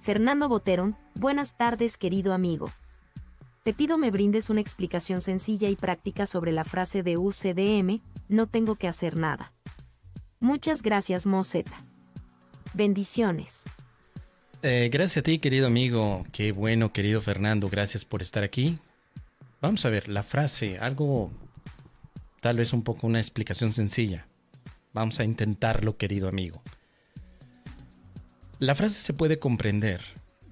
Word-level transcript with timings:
Fernando 0.00 0.48
Boterón, 0.48 0.96
buenas 1.14 1.56
tardes 1.56 1.96
querido 1.96 2.32
amigo. 2.32 2.70
Te 3.64 3.74
pido 3.74 3.98
me 3.98 4.10
brindes 4.10 4.48
una 4.48 4.60
explicación 4.60 5.20
sencilla 5.20 5.68
y 5.68 5.76
práctica 5.76 6.26
sobre 6.26 6.52
la 6.52 6.64
frase 6.64 7.02
de 7.02 7.18
UCDM, 7.18 8.00
no 8.28 8.46
tengo 8.46 8.76
que 8.76 8.88
hacer 8.88 9.16
nada. 9.16 9.52
Muchas 10.40 10.82
gracias 10.82 11.26
Moseta. 11.26 11.84
Bendiciones. 12.74 13.64
Eh, 14.62 14.88
gracias 14.92 15.18
a 15.18 15.22
ti, 15.22 15.38
querido 15.38 15.66
amigo. 15.66 16.24
Qué 16.32 16.52
bueno, 16.52 16.92
querido 16.92 17.20
Fernando. 17.20 17.68
Gracias 17.68 18.04
por 18.04 18.22
estar 18.22 18.42
aquí. 18.42 18.78
Vamos 19.60 19.84
a 19.84 19.90
ver 19.90 20.08
la 20.08 20.22
frase, 20.22 20.78
algo, 20.78 21.30
tal 22.40 22.56
vez 22.56 22.72
un 22.72 22.82
poco 22.82 23.06
una 23.06 23.18
explicación 23.18 23.72
sencilla. 23.72 24.26
Vamos 24.92 25.18
a 25.20 25.24
intentarlo, 25.24 25.96
querido 25.96 26.28
amigo. 26.28 26.62
La 28.60 28.74
frase 28.74 28.98
se 28.98 29.12
puede 29.12 29.38
comprender 29.38 30.00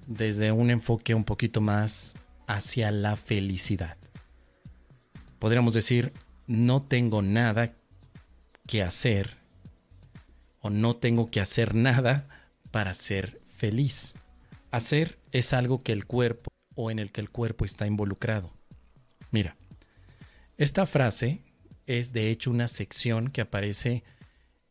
desde 0.05 0.53
un 0.53 0.71
enfoque 0.71 1.13
un 1.13 1.25
poquito 1.25 1.59
más 1.59 2.15
hacia 2.47 2.89
la 2.89 3.17
felicidad. 3.17 3.97
Podríamos 5.39 5.73
decir, 5.73 6.13
no 6.47 6.81
tengo 6.81 7.21
nada 7.21 7.73
que 8.65 8.81
hacer 8.81 9.35
o 10.61 10.69
no 10.69 10.95
tengo 10.95 11.29
que 11.29 11.41
hacer 11.41 11.75
nada 11.75 12.29
para 12.71 12.93
ser 12.93 13.41
feliz. 13.49 14.15
Hacer 14.71 15.19
es 15.33 15.51
algo 15.51 15.83
que 15.83 15.91
el 15.91 16.05
cuerpo 16.05 16.49
o 16.75 16.89
en 16.89 16.99
el 16.99 17.11
que 17.11 17.19
el 17.19 17.29
cuerpo 17.29 17.65
está 17.65 17.87
involucrado. 17.87 18.53
Mira, 19.31 19.57
esta 20.57 20.85
frase 20.85 21.41
es 21.87 22.13
de 22.13 22.29
hecho 22.29 22.51
una 22.51 22.69
sección 22.69 23.31
que 23.31 23.41
aparece 23.41 24.05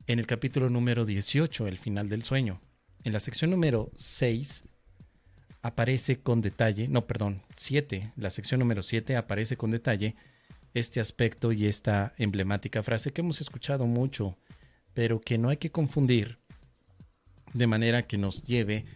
en 0.07 0.21
el 0.21 0.27
capítulo 0.27 0.71
número 0.71 1.05
18, 1.05 1.67
el 1.69 1.77
final 1.77 2.09
del 2.09 2.25
sueño. 2.25 2.63
En 3.07 3.13
la 3.13 3.21
sección 3.21 3.53
número 3.53 3.93
6 3.95 4.65
aparece 5.63 6.19
con 6.19 6.41
detalle, 6.41 6.89
no, 6.89 7.07
perdón, 7.07 7.41
7, 7.57 8.13
la 8.17 8.31
sección 8.31 8.59
número 8.59 8.83
7 8.83 9.15
aparece 9.15 9.57
con 9.57 9.71
detalle 9.71 10.17
este 10.75 10.99
aspecto 10.99 11.53
y 11.53 11.67
esta 11.67 12.15
emblemática 12.19 12.83
frase 12.83 13.13
que 13.13 13.21
hemos 13.21 13.41
escuchado 13.41 13.87
mucho, 13.87 14.37
pero 14.93 15.21
que 15.21 15.39
no 15.39 15.51
hay 15.51 15.59
que 15.59 15.71
confundir 15.71 16.41
de 17.55 17.69
manera 17.69 18.09
que 18.09 18.19
nos 18.19 18.43
lleve 18.43 18.87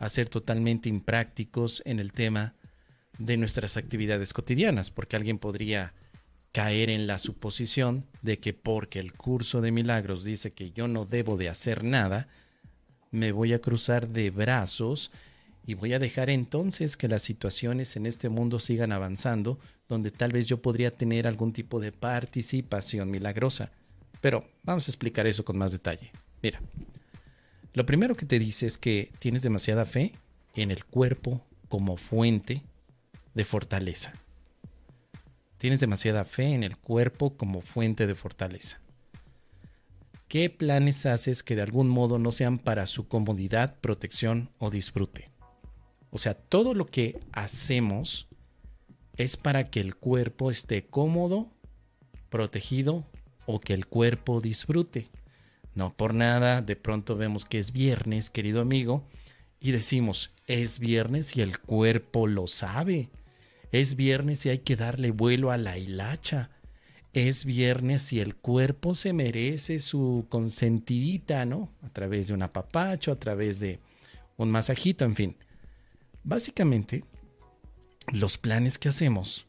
a 0.00 0.08
ser 0.08 0.28
totalmente 0.28 0.88
imprácticos 0.88 1.80
en 1.86 2.00
el 2.00 2.12
tema 2.12 2.56
de 3.18 3.36
nuestras 3.36 3.76
actividades 3.76 4.32
cotidianas, 4.32 4.90
porque 4.90 5.14
alguien 5.14 5.38
podría 5.38 5.94
caer 6.50 6.90
en 6.90 7.06
la 7.06 7.18
suposición 7.18 8.04
de 8.20 8.40
que 8.40 8.52
porque 8.52 8.98
el 8.98 9.12
curso 9.12 9.60
de 9.60 9.70
milagros 9.70 10.24
dice 10.24 10.54
que 10.54 10.72
yo 10.72 10.88
no 10.88 11.04
debo 11.06 11.36
de 11.36 11.48
hacer 11.48 11.84
nada, 11.84 12.26
me 13.10 13.32
voy 13.32 13.52
a 13.52 13.60
cruzar 13.60 14.08
de 14.08 14.30
brazos 14.30 15.10
y 15.66 15.74
voy 15.74 15.92
a 15.92 15.98
dejar 15.98 16.30
entonces 16.30 16.96
que 16.96 17.08
las 17.08 17.22
situaciones 17.22 17.96
en 17.96 18.06
este 18.06 18.28
mundo 18.28 18.58
sigan 18.58 18.92
avanzando, 18.92 19.58
donde 19.88 20.10
tal 20.10 20.32
vez 20.32 20.46
yo 20.46 20.62
podría 20.62 20.90
tener 20.90 21.26
algún 21.26 21.52
tipo 21.52 21.80
de 21.80 21.92
participación 21.92 23.10
milagrosa. 23.10 23.70
Pero 24.20 24.44
vamos 24.62 24.88
a 24.88 24.90
explicar 24.90 25.26
eso 25.26 25.44
con 25.44 25.58
más 25.58 25.72
detalle. 25.72 26.12
Mira, 26.42 26.60
lo 27.72 27.86
primero 27.86 28.16
que 28.16 28.26
te 28.26 28.38
dice 28.38 28.66
es 28.66 28.78
que 28.78 29.12
tienes 29.18 29.42
demasiada 29.42 29.84
fe 29.84 30.12
en 30.54 30.70
el 30.70 30.84
cuerpo 30.84 31.44
como 31.68 31.96
fuente 31.96 32.62
de 33.34 33.44
fortaleza. 33.44 34.12
Tienes 35.58 35.80
demasiada 35.80 36.24
fe 36.24 36.54
en 36.54 36.64
el 36.64 36.76
cuerpo 36.76 37.36
como 37.36 37.60
fuente 37.60 38.06
de 38.06 38.14
fortaleza. 38.14 38.80
¿Qué 40.30 40.48
planes 40.48 41.06
haces 41.06 41.42
que 41.42 41.56
de 41.56 41.62
algún 41.62 41.88
modo 41.88 42.20
no 42.20 42.30
sean 42.30 42.58
para 42.60 42.86
su 42.86 43.08
comodidad, 43.08 43.76
protección 43.80 44.48
o 44.58 44.70
disfrute? 44.70 45.28
O 46.12 46.18
sea, 46.20 46.34
todo 46.34 46.72
lo 46.72 46.86
que 46.86 47.18
hacemos 47.32 48.28
es 49.16 49.36
para 49.36 49.64
que 49.64 49.80
el 49.80 49.96
cuerpo 49.96 50.52
esté 50.52 50.86
cómodo, 50.86 51.50
protegido 52.28 53.04
o 53.44 53.58
que 53.58 53.74
el 53.74 53.86
cuerpo 53.86 54.40
disfrute. 54.40 55.08
No 55.74 55.90
por 55.90 56.14
nada, 56.14 56.62
de 56.62 56.76
pronto 56.76 57.16
vemos 57.16 57.44
que 57.44 57.58
es 57.58 57.72
viernes, 57.72 58.30
querido 58.30 58.60
amigo, 58.60 59.08
y 59.58 59.72
decimos, 59.72 60.30
es 60.46 60.78
viernes 60.78 61.36
y 61.36 61.42
el 61.42 61.58
cuerpo 61.58 62.28
lo 62.28 62.46
sabe. 62.46 63.10
Es 63.72 63.96
viernes 63.96 64.46
y 64.46 64.50
hay 64.50 64.58
que 64.60 64.76
darle 64.76 65.10
vuelo 65.10 65.50
a 65.50 65.56
la 65.56 65.76
hilacha. 65.76 66.50
Es 67.12 67.44
viernes 67.44 68.12
y 68.12 68.20
el 68.20 68.36
cuerpo 68.36 68.94
se 68.94 69.12
merece 69.12 69.80
su 69.80 70.26
consentidita, 70.28 71.44
¿no? 71.44 71.72
A 71.82 71.88
través 71.88 72.28
de 72.28 72.34
un 72.34 72.42
apapacho, 72.42 73.10
a 73.10 73.18
través 73.18 73.58
de 73.58 73.80
un 74.36 74.50
masajito, 74.50 75.04
en 75.04 75.14
fin. 75.14 75.36
Básicamente, 76.22 77.04
los 78.12 78.38
planes 78.38 78.78
que 78.78 78.88
hacemos 78.88 79.46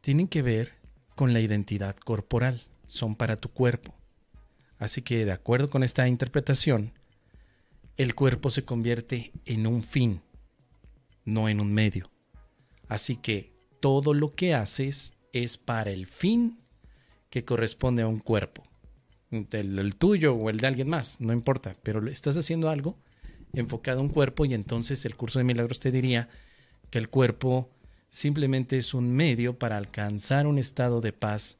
tienen 0.00 0.28
que 0.28 0.42
ver 0.42 0.80
con 1.14 1.34
la 1.34 1.40
identidad 1.40 1.96
corporal, 1.96 2.62
son 2.86 3.14
para 3.14 3.36
tu 3.36 3.50
cuerpo. 3.50 3.94
Así 4.78 5.02
que, 5.02 5.26
de 5.26 5.32
acuerdo 5.32 5.68
con 5.68 5.82
esta 5.82 6.08
interpretación, 6.08 6.92
el 7.98 8.14
cuerpo 8.14 8.48
se 8.48 8.64
convierte 8.64 9.30
en 9.44 9.66
un 9.66 9.82
fin, 9.82 10.22
no 11.26 11.50
en 11.50 11.60
un 11.60 11.74
medio. 11.74 12.10
Así 12.88 13.16
que 13.16 13.52
todo 13.80 14.14
lo 14.14 14.32
que 14.32 14.54
haces 14.54 15.12
es 15.34 15.58
para 15.58 15.90
el 15.90 16.06
fin 16.06 16.58
que 17.30 17.44
corresponde 17.44 18.02
a 18.02 18.08
un 18.08 18.18
cuerpo. 18.18 18.64
El, 19.30 19.94
tuyo 19.94 20.34
o 20.34 20.50
el 20.50 20.58
de 20.58 20.66
alguien 20.66 20.88
más, 20.88 21.20
no 21.20 21.32
importa, 21.32 21.74
pero 21.82 22.06
estás 22.08 22.36
haciendo 22.36 22.68
algo 22.68 22.98
enfocado 23.52 24.00
a 24.00 24.02
un 24.02 24.08
cuerpo 24.08 24.44
y 24.44 24.54
entonces 24.54 25.04
el 25.04 25.16
curso 25.16 25.38
de 25.38 25.44
milagros 25.44 25.80
te 25.80 25.92
diría 25.92 26.28
que 26.90 26.98
el 26.98 27.08
cuerpo 27.08 27.70
simplemente 28.08 28.76
es 28.76 28.92
un 28.92 29.12
medio 29.12 29.58
para 29.58 29.76
alcanzar 29.76 30.46
un 30.46 30.58
estado 30.58 31.00
de 31.00 31.12
paz 31.12 31.58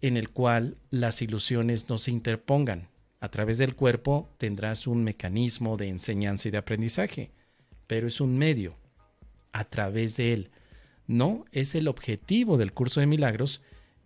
en 0.00 0.16
el 0.16 0.30
cual 0.30 0.76
las 0.90 1.20
ilusiones 1.22 1.88
no 1.88 1.98
se 1.98 2.12
interpongan. 2.12 2.88
A 3.20 3.28
través 3.30 3.58
del 3.58 3.74
cuerpo 3.74 4.28
tendrás 4.38 4.86
un 4.86 5.02
mecanismo 5.02 5.76
de 5.76 5.88
enseñanza 5.88 6.46
y 6.46 6.50
de 6.52 6.58
aprendizaje, 6.58 7.32
pero 7.88 8.06
es 8.06 8.20
un 8.20 8.38
medio. 8.38 8.76
A 9.52 9.64
través 9.64 10.16
de 10.16 10.34
él 10.34 10.50
no 11.08 11.44
es 11.50 11.74
el 11.74 11.88
objetivo 11.88 12.58
del 12.58 12.72
curso 12.72 13.00
de 13.00 13.06
milagros 13.06 13.60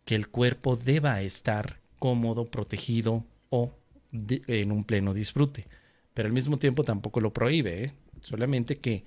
que 0.04 0.14
el 0.14 0.28
cuerpo 0.28 0.76
deba 0.76 1.20
estar 1.22 1.80
cómodo, 1.98 2.46
protegido 2.46 3.24
o 3.50 3.74
en 4.12 4.72
un 4.72 4.84
pleno 4.84 5.14
disfrute. 5.14 5.66
Pero 6.14 6.26
al 6.26 6.34
mismo 6.34 6.58
tiempo 6.58 6.84
tampoco 6.84 7.20
lo 7.20 7.32
prohíbe, 7.32 7.84
¿eh? 7.84 7.92
solamente 8.20 8.78
que 8.78 9.04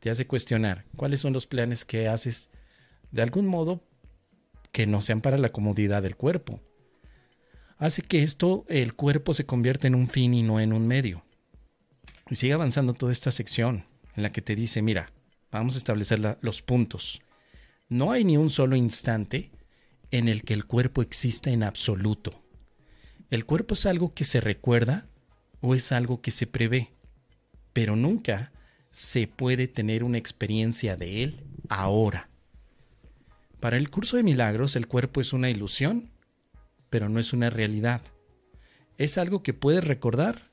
te 0.00 0.10
hace 0.10 0.26
cuestionar 0.26 0.84
cuáles 0.96 1.20
son 1.20 1.32
los 1.32 1.46
planes 1.46 1.84
que 1.84 2.08
haces 2.08 2.50
de 3.10 3.22
algún 3.22 3.46
modo 3.46 3.82
que 4.72 4.86
no 4.86 5.02
sean 5.02 5.20
para 5.20 5.38
la 5.38 5.50
comodidad 5.50 6.02
del 6.02 6.16
cuerpo. 6.16 6.60
Hace 7.78 8.02
que 8.02 8.22
esto, 8.22 8.64
el 8.68 8.94
cuerpo 8.94 9.34
se 9.34 9.46
convierta 9.46 9.86
en 9.86 9.94
un 9.94 10.08
fin 10.08 10.34
y 10.34 10.42
no 10.42 10.60
en 10.60 10.72
un 10.72 10.86
medio. 10.86 11.22
Y 12.28 12.36
sigue 12.36 12.52
avanzando 12.52 12.94
toda 12.94 13.12
esta 13.12 13.30
sección 13.30 13.84
en 14.16 14.22
la 14.22 14.30
que 14.30 14.42
te 14.42 14.54
dice, 14.54 14.82
mira, 14.82 15.10
vamos 15.50 15.74
a 15.74 15.78
establecer 15.78 16.38
los 16.40 16.62
puntos. 16.62 17.22
No 17.88 18.12
hay 18.12 18.24
ni 18.24 18.36
un 18.36 18.50
solo 18.50 18.76
instante 18.76 19.50
en 20.10 20.28
el 20.28 20.42
que 20.42 20.54
el 20.54 20.64
cuerpo 20.64 21.02
exista 21.02 21.50
en 21.50 21.62
absoluto. 21.62 22.42
El 23.30 23.44
cuerpo 23.46 23.74
es 23.74 23.86
algo 23.86 24.12
que 24.14 24.24
se 24.24 24.40
recuerda 24.40 25.06
o 25.60 25.74
es 25.74 25.92
algo 25.92 26.20
que 26.20 26.30
se 26.30 26.46
prevé, 26.46 26.92
pero 27.72 27.96
nunca 27.96 28.52
se 28.90 29.28
puede 29.28 29.68
tener 29.68 30.02
una 30.02 30.18
experiencia 30.18 30.96
de 30.96 31.22
él 31.22 31.44
ahora. 31.68 32.28
Para 33.60 33.76
el 33.76 33.90
curso 33.90 34.16
de 34.16 34.22
milagros 34.22 34.74
el 34.74 34.88
cuerpo 34.88 35.20
es 35.20 35.32
una 35.32 35.50
ilusión, 35.50 36.10
pero 36.88 37.08
no 37.08 37.20
es 37.20 37.32
una 37.32 37.50
realidad. 37.50 38.00
Es 38.98 39.16
algo 39.16 39.42
que 39.42 39.54
puedes 39.54 39.84
recordar, 39.84 40.50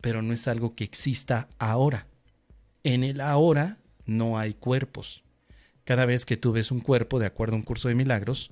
pero 0.00 0.22
no 0.22 0.32
es 0.32 0.48
algo 0.48 0.70
que 0.70 0.84
exista 0.84 1.48
ahora. 1.58 2.06
En 2.82 3.04
el 3.04 3.20
ahora 3.20 3.78
no 4.04 4.38
hay 4.38 4.54
cuerpos. 4.54 5.22
Cada 5.84 6.06
vez 6.06 6.26
que 6.26 6.36
tú 6.36 6.52
ves 6.52 6.70
un 6.70 6.80
cuerpo, 6.80 7.18
de 7.18 7.26
acuerdo 7.26 7.54
a 7.54 7.58
un 7.58 7.62
curso 7.62 7.88
de 7.88 7.94
milagros, 7.94 8.50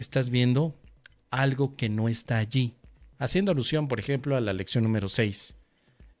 estás 0.00 0.30
viendo 0.30 0.74
algo 1.30 1.76
que 1.76 1.90
no 1.90 2.08
está 2.08 2.38
allí. 2.38 2.74
Haciendo 3.18 3.52
alusión, 3.52 3.86
por 3.86 4.00
ejemplo, 4.00 4.34
a 4.34 4.40
la 4.40 4.54
lección 4.54 4.82
número 4.82 5.10
6. 5.10 5.56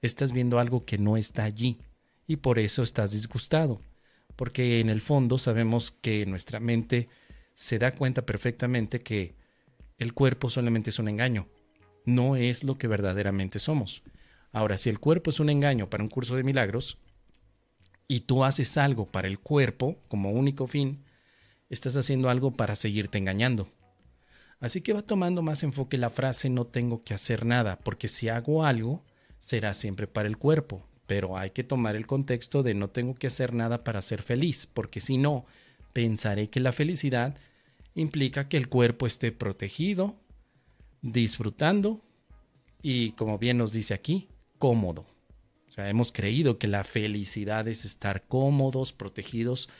Estás 0.02 0.32
viendo 0.32 0.58
algo 0.58 0.84
que 0.84 0.98
no 0.98 1.16
está 1.16 1.44
allí 1.44 1.78
y 2.26 2.36
por 2.36 2.58
eso 2.58 2.82
estás 2.82 3.12
disgustado. 3.12 3.80
Porque 4.36 4.80
en 4.80 4.90
el 4.90 5.00
fondo 5.00 5.38
sabemos 5.38 5.92
que 5.92 6.26
nuestra 6.26 6.60
mente 6.60 7.08
se 7.54 7.78
da 7.78 7.92
cuenta 7.92 8.26
perfectamente 8.26 9.00
que 9.00 9.34
el 9.96 10.12
cuerpo 10.12 10.50
solamente 10.50 10.90
es 10.90 10.98
un 10.98 11.08
engaño. 11.08 11.48
No 12.04 12.36
es 12.36 12.64
lo 12.64 12.76
que 12.76 12.86
verdaderamente 12.86 13.58
somos. 13.58 14.02
Ahora, 14.52 14.76
si 14.76 14.90
el 14.90 14.98
cuerpo 15.00 15.30
es 15.30 15.40
un 15.40 15.48
engaño 15.48 15.88
para 15.88 16.02
un 16.02 16.10
curso 16.10 16.36
de 16.36 16.44
milagros, 16.44 16.98
y 18.08 18.20
tú 18.20 18.44
haces 18.44 18.76
algo 18.76 19.06
para 19.06 19.28
el 19.28 19.38
cuerpo 19.38 19.96
como 20.08 20.32
único 20.32 20.66
fin, 20.66 21.04
estás 21.70 21.96
haciendo 21.96 22.28
algo 22.28 22.50
para 22.50 22.76
seguirte 22.76 23.16
engañando. 23.16 23.68
Así 24.58 24.82
que 24.82 24.92
va 24.92 25.02
tomando 25.02 25.40
más 25.40 25.62
enfoque 25.62 25.96
la 25.96 26.10
frase 26.10 26.50
no 26.50 26.66
tengo 26.66 27.00
que 27.00 27.14
hacer 27.14 27.46
nada, 27.46 27.78
porque 27.78 28.08
si 28.08 28.28
hago 28.28 28.64
algo, 28.64 29.02
será 29.38 29.72
siempre 29.72 30.06
para 30.06 30.28
el 30.28 30.36
cuerpo, 30.36 30.86
pero 31.06 31.38
hay 31.38 31.50
que 31.50 31.64
tomar 31.64 31.96
el 31.96 32.06
contexto 32.06 32.62
de 32.62 32.74
no 32.74 32.90
tengo 32.90 33.14
que 33.14 33.28
hacer 33.28 33.54
nada 33.54 33.84
para 33.84 34.02
ser 34.02 34.22
feliz, 34.22 34.66
porque 34.66 35.00
si 35.00 35.16
no, 35.16 35.46
pensaré 35.94 36.50
que 36.50 36.60
la 36.60 36.72
felicidad 36.72 37.36
implica 37.94 38.48
que 38.48 38.58
el 38.58 38.68
cuerpo 38.68 39.06
esté 39.06 39.32
protegido, 39.32 40.16
disfrutando 41.00 42.02
y, 42.82 43.12
como 43.12 43.38
bien 43.38 43.56
nos 43.56 43.72
dice 43.72 43.94
aquí, 43.94 44.28
cómodo. 44.58 45.06
O 45.68 45.72
sea, 45.72 45.88
hemos 45.88 46.12
creído 46.12 46.58
que 46.58 46.66
la 46.66 46.84
felicidad 46.84 47.66
es 47.68 47.84
estar 47.84 48.24
cómodos, 48.26 48.92
protegidos 48.92 49.70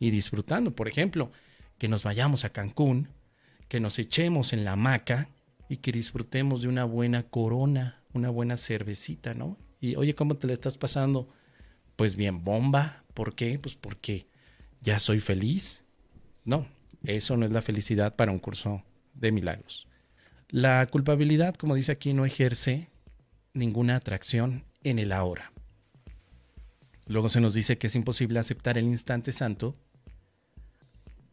y 0.00 0.10
disfrutando. 0.10 0.74
Por 0.74 0.88
ejemplo, 0.88 1.30
que 1.78 1.86
nos 1.86 2.02
vayamos 2.02 2.44
a 2.44 2.50
Cancún, 2.50 3.10
que 3.68 3.78
nos 3.78 4.00
echemos 4.00 4.52
en 4.52 4.64
la 4.64 4.72
hamaca 4.72 5.28
y 5.68 5.76
que 5.76 5.92
disfrutemos 5.92 6.62
de 6.62 6.68
una 6.68 6.84
buena 6.84 7.22
corona, 7.22 8.02
una 8.12 8.30
buena 8.30 8.56
cervecita, 8.56 9.34
¿no? 9.34 9.56
Y 9.80 9.94
oye, 9.94 10.16
¿cómo 10.16 10.36
te 10.36 10.48
la 10.48 10.54
estás 10.54 10.76
pasando? 10.76 11.28
Pues 11.94 12.16
bien, 12.16 12.42
bomba. 12.42 13.04
¿Por 13.14 13.36
qué? 13.36 13.58
Pues 13.58 13.76
porque 13.76 14.26
ya 14.80 14.98
soy 14.98 15.20
feliz. 15.20 15.84
No, 16.44 16.66
eso 17.04 17.36
no 17.36 17.44
es 17.44 17.52
la 17.52 17.62
felicidad 17.62 18.16
para 18.16 18.32
un 18.32 18.40
curso 18.40 18.82
de 19.14 19.30
milagros. 19.30 19.86
La 20.48 20.84
culpabilidad, 20.86 21.54
como 21.54 21.76
dice 21.76 21.92
aquí, 21.92 22.12
no 22.12 22.24
ejerce 22.24 22.88
ninguna 23.52 23.96
atracción 23.96 24.64
en 24.82 24.98
el 24.98 25.12
ahora. 25.12 25.52
Luego 27.06 27.28
se 27.28 27.40
nos 27.40 27.54
dice 27.54 27.78
que 27.78 27.88
es 27.88 27.96
imposible 27.96 28.38
aceptar 28.38 28.78
el 28.78 28.86
instante 28.86 29.32
santo 29.32 29.76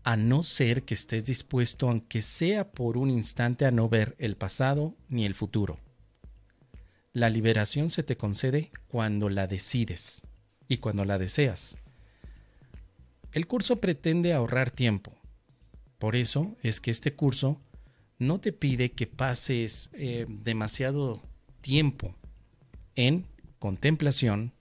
a 0.08 0.16
no 0.16 0.42
ser 0.42 0.84
que 0.84 0.94
estés 0.94 1.26
dispuesto, 1.26 1.90
aunque 1.90 2.22
sea 2.22 2.72
por 2.72 2.96
un 2.96 3.10
instante, 3.10 3.66
a 3.66 3.72
no 3.72 3.90
ver 3.90 4.16
el 4.20 4.38
pasado 4.38 4.96
ni 5.10 5.26
el 5.26 5.36
futuro. 5.36 5.82
La 7.12 7.30
liberación 7.30 7.90
se 7.90 8.04
te 8.04 8.16
concede 8.16 8.72
cuando 8.88 9.28
la 9.28 9.48
decides 9.48 10.26
y 10.70 10.78
cuando 10.78 11.04
la 11.04 11.18
deseas. 11.18 11.76
El 13.34 13.48
curso 13.48 13.82
pretende 13.82 14.32
ahorrar 14.32 14.72
tiempo. 14.72 15.12
Por 16.00 16.16
eso 16.16 16.56
es 16.64 16.80
que 16.80 16.92
este 16.92 17.14
curso 17.14 17.60
no 18.18 18.40
te 18.40 18.54
pide 18.54 18.94
que 18.94 19.08
pases 19.08 19.90
eh, 19.92 20.26
demasiado 20.30 21.22
tiempo 21.60 22.16
en 22.96 23.26
contemplación, 23.60 24.54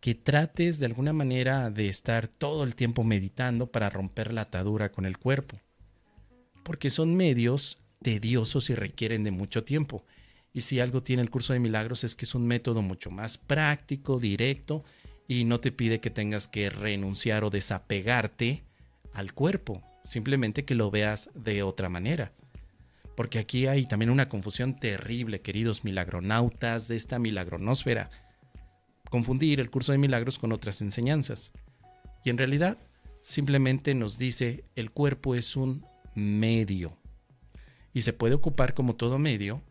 que 0.00 0.14
trates 0.14 0.78
de 0.78 0.86
alguna 0.86 1.12
manera 1.12 1.70
de 1.70 1.88
estar 1.88 2.28
todo 2.28 2.64
el 2.64 2.74
tiempo 2.74 3.02
meditando 3.02 3.66
para 3.66 3.90
romper 3.90 4.32
la 4.32 4.42
atadura 4.42 4.92
con 4.92 5.06
el 5.06 5.18
cuerpo, 5.18 5.60
porque 6.62 6.90
son 6.90 7.16
medios 7.16 7.78
tediosos 8.02 8.70
y 8.70 8.74
requieren 8.74 9.24
de 9.24 9.30
mucho 9.30 9.64
tiempo. 9.64 10.04
Y 10.52 10.62
si 10.62 10.80
algo 10.80 11.02
tiene 11.02 11.22
el 11.22 11.30
curso 11.30 11.52
de 11.52 11.60
milagros 11.60 12.04
es 12.04 12.14
que 12.14 12.24
es 12.24 12.34
un 12.34 12.46
método 12.46 12.82
mucho 12.82 13.10
más 13.10 13.38
práctico, 13.38 14.18
directo, 14.18 14.84
y 15.26 15.44
no 15.44 15.60
te 15.60 15.72
pide 15.72 16.00
que 16.00 16.10
tengas 16.10 16.48
que 16.48 16.70
renunciar 16.70 17.44
o 17.44 17.50
desapegarte 17.50 18.64
al 19.12 19.34
cuerpo, 19.34 19.82
simplemente 20.04 20.64
que 20.64 20.74
lo 20.74 20.90
veas 20.90 21.28
de 21.34 21.62
otra 21.62 21.88
manera. 21.88 22.32
Porque 23.14 23.38
aquí 23.38 23.66
hay 23.66 23.84
también 23.84 24.10
una 24.10 24.28
confusión 24.28 24.78
terrible, 24.78 25.42
queridos 25.42 25.84
milagronautas 25.84 26.88
de 26.88 26.96
esta 26.96 27.18
milagronósfera. 27.18 28.10
Confundir 29.10 29.60
el 29.60 29.70
curso 29.70 29.92
de 29.92 29.98
milagros 29.98 30.38
con 30.38 30.52
otras 30.52 30.80
enseñanzas. 30.82 31.52
Y 32.24 32.30
en 32.30 32.38
realidad 32.38 32.78
simplemente 33.22 33.94
nos 33.94 34.18
dice 34.18 34.64
el 34.76 34.90
cuerpo 34.90 35.34
es 35.34 35.56
un 35.56 35.84
medio. 36.14 36.96
Y 37.92 38.02
se 38.02 38.12
puede 38.12 38.34
ocupar 38.34 38.74
como 38.74 38.96
todo 38.96 39.18
medio 39.18 39.62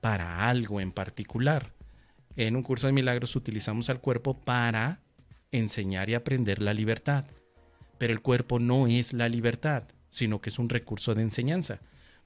para 0.00 0.48
algo 0.48 0.80
en 0.80 0.92
particular. 0.92 1.72
En 2.36 2.56
un 2.56 2.62
curso 2.62 2.86
de 2.86 2.92
milagros 2.92 3.36
utilizamos 3.36 3.88
al 3.90 4.00
cuerpo 4.00 4.38
para 4.38 5.00
enseñar 5.50 6.10
y 6.10 6.14
aprender 6.14 6.60
la 6.60 6.74
libertad. 6.74 7.24
Pero 7.96 8.12
el 8.12 8.20
cuerpo 8.20 8.58
no 8.58 8.86
es 8.86 9.12
la 9.12 9.28
libertad, 9.28 9.84
sino 10.10 10.40
que 10.40 10.50
es 10.50 10.58
un 10.58 10.68
recurso 10.68 11.14
de 11.14 11.22
enseñanza. 11.22 11.80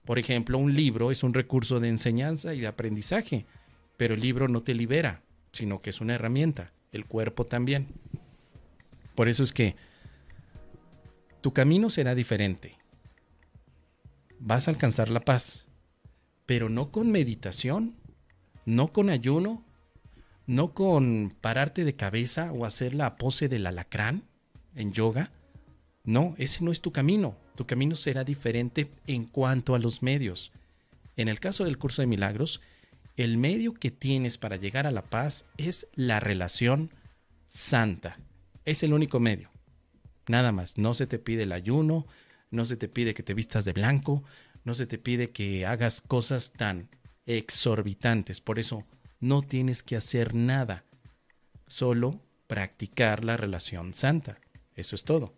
Por 0.04 0.18
ejemplo, 0.18 0.58
un 0.58 0.74
libro 0.74 1.10
es 1.10 1.22
un 1.22 1.34
recurso 1.34 1.80
de 1.80 1.88
enseñanza 1.88 2.54
y 2.54 2.60
de 2.60 2.66
aprendizaje, 2.66 3.44
pero 3.98 4.14
el 4.14 4.20
libro 4.20 4.48
no 4.48 4.62
te 4.62 4.72
libera, 4.72 5.22
sino 5.52 5.80
que 5.80 5.90
es 5.90 6.00
una 6.00 6.14
herramienta. 6.14 6.72
El 6.92 7.06
cuerpo 7.06 7.44
también. 7.44 7.88
Por 9.14 9.28
eso 9.28 9.42
es 9.42 9.52
que 9.52 9.76
tu 11.40 11.52
camino 11.52 11.90
será 11.90 12.14
diferente. 12.14 12.76
Vas 14.38 14.68
a 14.68 14.70
alcanzar 14.70 15.08
la 15.10 15.20
paz, 15.20 15.66
pero 16.46 16.68
no 16.68 16.90
con 16.90 17.10
meditación, 17.10 17.96
no 18.64 18.92
con 18.92 19.10
ayuno, 19.10 19.64
no 20.46 20.72
con 20.72 21.32
pararte 21.40 21.84
de 21.84 21.94
cabeza 21.94 22.52
o 22.52 22.64
hacer 22.64 22.94
la 22.94 23.16
pose 23.16 23.48
del 23.48 23.66
alacrán 23.66 24.24
en 24.74 24.92
yoga. 24.92 25.30
No, 26.04 26.34
ese 26.38 26.64
no 26.64 26.72
es 26.72 26.80
tu 26.80 26.92
camino. 26.92 27.36
Tu 27.54 27.66
camino 27.66 27.96
será 27.96 28.24
diferente 28.24 28.90
en 29.06 29.26
cuanto 29.26 29.74
a 29.74 29.78
los 29.78 30.02
medios. 30.02 30.52
En 31.16 31.28
el 31.28 31.40
caso 31.40 31.64
del 31.64 31.76
curso 31.76 32.02
de 32.02 32.06
milagros, 32.06 32.60
el 33.18 33.36
medio 33.36 33.74
que 33.74 33.90
tienes 33.90 34.38
para 34.38 34.56
llegar 34.56 34.86
a 34.86 34.92
la 34.92 35.02
paz 35.02 35.44
es 35.56 35.88
la 35.94 36.20
relación 36.20 36.94
santa. 37.48 38.16
Es 38.64 38.84
el 38.84 38.92
único 38.92 39.18
medio. 39.18 39.50
Nada 40.28 40.52
más. 40.52 40.78
No 40.78 40.94
se 40.94 41.08
te 41.08 41.18
pide 41.18 41.42
el 41.42 41.50
ayuno, 41.50 42.06
no 42.52 42.64
se 42.64 42.76
te 42.76 42.88
pide 42.88 43.14
que 43.14 43.24
te 43.24 43.34
vistas 43.34 43.64
de 43.64 43.72
blanco, 43.72 44.22
no 44.62 44.76
se 44.76 44.86
te 44.86 44.98
pide 44.98 45.30
que 45.30 45.66
hagas 45.66 46.00
cosas 46.00 46.52
tan 46.52 46.90
exorbitantes. 47.26 48.40
Por 48.40 48.60
eso, 48.60 48.86
no 49.18 49.42
tienes 49.42 49.82
que 49.82 49.96
hacer 49.96 50.36
nada, 50.36 50.84
solo 51.66 52.22
practicar 52.46 53.24
la 53.24 53.36
relación 53.36 53.94
santa. 53.94 54.38
Eso 54.76 54.94
es 54.94 55.02
todo. 55.02 55.34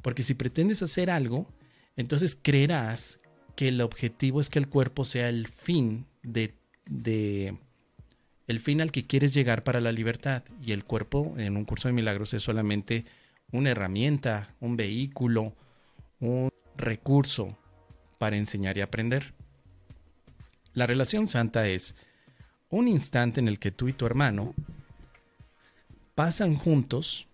Porque 0.00 0.22
si 0.22 0.32
pretendes 0.32 0.82
hacer 0.82 1.10
algo, 1.10 1.46
entonces 1.94 2.38
creerás 2.40 3.18
que 3.54 3.68
el 3.68 3.82
objetivo 3.82 4.40
es 4.40 4.48
que 4.48 4.58
el 4.58 4.70
cuerpo 4.70 5.04
sea 5.04 5.28
el 5.28 5.46
fin 5.46 6.06
de, 6.22 6.54
de 6.86 7.56
el 8.46 8.60
fin 8.60 8.80
al 8.80 8.92
que 8.92 9.06
quieres 9.06 9.32
llegar 9.34 9.62
para 9.62 9.80
la 9.80 9.92
libertad 9.92 10.42
y 10.60 10.72
el 10.72 10.84
cuerpo 10.84 11.34
en 11.38 11.56
un 11.56 11.64
curso 11.64 11.88
de 11.88 11.94
milagros 11.94 12.34
es 12.34 12.42
solamente 12.42 13.04
una 13.50 13.70
herramienta, 13.70 14.54
un 14.60 14.76
vehículo, 14.76 15.54
un 16.20 16.50
recurso 16.76 17.56
para 18.18 18.36
enseñar 18.36 18.76
y 18.76 18.80
aprender. 18.80 19.34
La 20.74 20.86
relación 20.86 21.28
santa 21.28 21.66
es 21.68 21.94
un 22.70 22.88
instante 22.88 23.40
en 23.40 23.48
el 23.48 23.58
que 23.58 23.70
tú 23.70 23.88
y 23.88 23.92
tu 23.92 24.06
hermano 24.06 24.54
pasan 26.14 26.54
juntos 26.56 27.26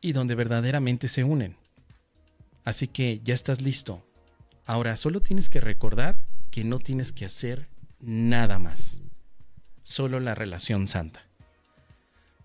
y 0.00 0.12
donde 0.12 0.34
verdaderamente 0.34 1.08
se 1.08 1.24
unen. 1.24 1.56
Así 2.64 2.86
que 2.86 3.20
ya 3.24 3.34
estás 3.34 3.60
listo. 3.60 4.06
Ahora 4.66 4.96
solo 4.96 5.20
tienes 5.20 5.48
que 5.48 5.60
recordar 5.60 6.18
que 6.50 6.64
no 6.64 6.78
tienes 6.78 7.10
que 7.10 7.24
hacer 7.24 7.71
nada 8.02 8.58
más. 8.58 9.00
Solo 9.82 10.20
la 10.20 10.34
relación 10.34 10.86
santa. 10.86 11.22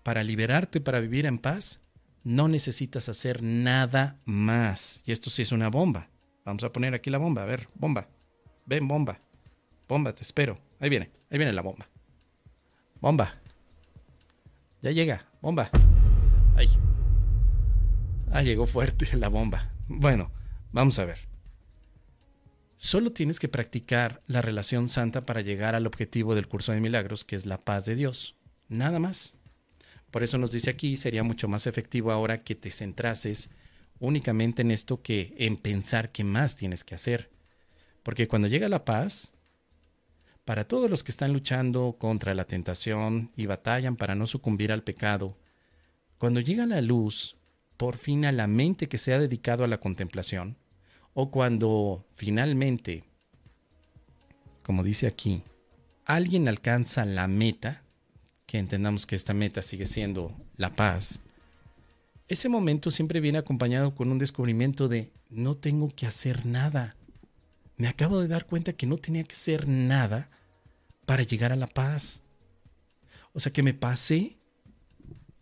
Para 0.02 0.24
liberarte, 0.24 0.80
para 0.80 1.00
vivir 1.00 1.26
en 1.26 1.38
paz, 1.38 1.80
no 2.24 2.48
necesitas 2.48 3.08
hacer 3.08 3.42
nada 3.42 4.18
más. 4.24 5.02
Y 5.04 5.12
esto 5.12 5.28
sí 5.28 5.42
es 5.42 5.52
una 5.52 5.68
bomba. 5.68 6.08
Vamos 6.44 6.64
a 6.64 6.72
poner 6.72 6.94
aquí 6.94 7.10
la 7.10 7.18
bomba. 7.18 7.42
A 7.42 7.46
ver, 7.46 7.68
bomba. 7.74 8.08
Ven, 8.64 8.88
bomba. 8.88 9.20
Bomba, 9.88 10.14
te 10.14 10.22
espero. 10.22 10.58
Ahí 10.80 10.88
viene, 10.88 11.10
ahí 11.30 11.38
viene 11.38 11.52
la 11.52 11.62
bomba. 11.62 11.88
Bomba. 13.00 13.34
Ya 14.80 14.90
llega, 14.90 15.26
bomba. 15.40 15.70
Ahí. 16.56 16.68
Ah, 18.30 18.42
llegó 18.42 18.66
fuerte 18.66 19.16
la 19.16 19.28
bomba. 19.28 19.72
Bueno, 19.88 20.30
vamos 20.72 20.98
a 20.98 21.04
ver. 21.04 21.27
Solo 22.80 23.10
tienes 23.10 23.40
que 23.40 23.48
practicar 23.48 24.22
la 24.28 24.40
relación 24.40 24.88
santa 24.88 25.20
para 25.20 25.40
llegar 25.40 25.74
al 25.74 25.84
objetivo 25.84 26.36
del 26.36 26.46
curso 26.46 26.70
de 26.70 26.80
milagros, 26.80 27.24
que 27.24 27.34
es 27.34 27.44
la 27.44 27.58
paz 27.58 27.84
de 27.86 27.96
Dios. 27.96 28.36
Nada 28.68 29.00
más. 29.00 29.36
Por 30.12 30.22
eso 30.22 30.38
nos 30.38 30.52
dice 30.52 30.70
aquí, 30.70 30.96
sería 30.96 31.24
mucho 31.24 31.48
más 31.48 31.66
efectivo 31.66 32.12
ahora 32.12 32.38
que 32.38 32.54
te 32.54 32.70
centrases 32.70 33.50
únicamente 33.98 34.62
en 34.62 34.70
esto 34.70 35.02
que 35.02 35.34
en 35.38 35.56
pensar 35.56 36.12
qué 36.12 36.22
más 36.22 36.54
tienes 36.54 36.84
que 36.84 36.94
hacer. 36.94 37.30
Porque 38.04 38.28
cuando 38.28 38.46
llega 38.46 38.68
la 38.68 38.84
paz, 38.84 39.34
para 40.44 40.68
todos 40.68 40.88
los 40.88 41.02
que 41.02 41.10
están 41.10 41.32
luchando 41.32 41.96
contra 41.98 42.32
la 42.32 42.44
tentación 42.44 43.32
y 43.34 43.46
batallan 43.46 43.96
para 43.96 44.14
no 44.14 44.28
sucumbir 44.28 44.70
al 44.70 44.84
pecado, 44.84 45.36
cuando 46.16 46.38
llega 46.38 46.64
la 46.64 46.80
luz, 46.80 47.36
por 47.76 47.98
fin 47.98 48.24
a 48.24 48.30
la 48.30 48.46
mente 48.46 48.88
que 48.88 48.98
se 48.98 49.12
ha 49.12 49.18
dedicado 49.18 49.64
a 49.64 49.68
la 49.68 49.80
contemplación, 49.80 50.56
o 51.20 51.32
cuando 51.32 52.06
finalmente, 52.14 53.02
como 54.62 54.84
dice 54.84 55.08
aquí, 55.08 55.42
alguien 56.04 56.46
alcanza 56.46 57.04
la 57.04 57.26
meta, 57.26 57.82
que 58.46 58.58
entendamos 58.58 59.04
que 59.04 59.16
esta 59.16 59.34
meta 59.34 59.60
sigue 59.60 59.84
siendo 59.84 60.32
la 60.56 60.70
paz, 60.74 61.18
ese 62.28 62.48
momento 62.48 62.92
siempre 62.92 63.18
viene 63.18 63.38
acompañado 63.38 63.96
con 63.96 64.12
un 64.12 64.18
descubrimiento 64.20 64.86
de 64.86 65.10
no 65.28 65.56
tengo 65.56 65.88
que 65.88 66.06
hacer 66.06 66.46
nada. 66.46 66.94
Me 67.76 67.88
acabo 67.88 68.20
de 68.20 68.28
dar 68.28 68.46
cuenta 68.46 68.74
que 68.74 68.86
no 68.86 68.96
tenía 68.96 69.24
que 69.24 69.32
hacer 69.32 69.66
nada 69.66 70.30
para 71.04 71.24
llegar 71.24 71.50
a 71.50 71.56
la 71.56 71.66
paz. 71.66 72.22
O 73.32 73.40
sea 73.40 73.52
que 73.52 73.64
me 73.64 73.74
pasé 73.74 74.36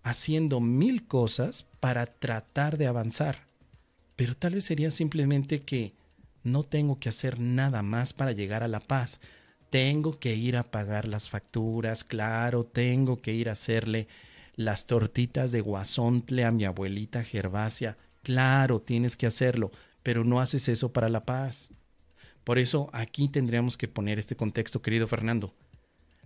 haciendo 0.02 0.58
mil 0.58 1.06
cosas 1.06 1.66
para 1.80 2.06
tratar 2.06 2.78
de 2.78 2.86
avanzar. 2.86 3.46
Pero 4.16 4.34
tal 4.34 4.54
vez 4.54 4.64
sería 4.64 4.90
simplemente 4.90 5.60
que 5.60 5.92
no 6.42 6.64
tengo 6.64 6.98
que 6.98 7.08
hacer 7.08 7.38
nada 7.38 7.82
más 7.82 8.12
para 8.12 8.32
llegar 8.32 8.62
a 8.62 8.68
la 8.68 8.80
paz. 8.80 9.20
Tengo 9.70 10.18
que 10.18 10.34
ir 10.34 10.56
a 10.56 10.62
pagar 10.62 11.06
las 11.06 11.28
facturas, 11.28 12.04
claro, 12.04 12.64
tengo 12.64 13.20
que 13.20 13.34
ir 13.34 13.48
a 13.48 13.52
hacerle 13.52 14.08
las 14.54 14.86
tortitas 14.86 15.52
de 15.52 15.60
guasontle 15.60 16.44
a 16.44 16.50
mi 16.50 16.64
abuelita 16.64 17.24
Gervasia. 17.24 17.96
Claro, 18.22 18.80
tienes 18.80 19.16
que 19.16 19.26
hacerlo, 19.26 19.70
pero 20.02 20.24
no 20.24 20.40
haces 20.40 20.68
eso 20.68 20.92
para 20.92 21.08
la 21.08 21.24
paz. 21.24 21.72
Por 22.44 22.58
eso 22.58 22.88
aquí 22.92 23.28
tendríamos 23.28 23.76
que 23.76 23.88
poner 23.88 24.18
este 24.18 24.36
contexto, 24.36 24.80
querido 24.80 25.08
Fernando. 25.08 25.52